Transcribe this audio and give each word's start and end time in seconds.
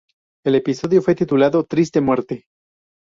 El 0.43 0.55
episodio 0.55 0.99
fue 1.03 1.13
titulado 1.13 1.63
"Triste 1.63 2.01
Muerte". 2.01 2.47